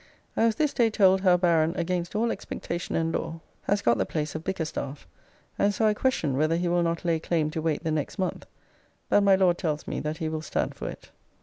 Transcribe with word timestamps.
I 0.35 0.47
was 0.47 0.55
this 0.55 0.73
day 0.73 0.89
told 0.89 1.21
how 1.21 1.37
Baron 1.37 1.75
against 1.75 2.15
all 2.15 2.31
expectation 2.31 2.95
and 2.95 3.13
law 3.13 3.39
has 3.65 3.83
got 3.83 3.99
the 3.99 4.05
place 4.07 4.33
of 4.33 4.43
Bickerstaffe, 4.43 5.05
and 5.59 5.75
so 5.75 5.85
I 5.85 5.93
question 5.93 6.35
whether 6.35 6.55
he 6.55 6.67
will 6.67 6.81
not 6.81 7.05
lay 7.05 7.19
claim 7.19 7.51
to 7.51 7.61
wait 7.61 7.83
the 7.83 7.91
next 7.91 8.17
month, 8.17 8.47
but 9.09 9.21
my 9.21 9.35
Lord 9.35 9.59
tells 9.59 9.85
me 9.85 9.99
that 9.99 10.17
he 10.17 10.27
will 10.27 10.41
stand 10.41 10.73
for 10.73 10.89
it. 10.89 11.11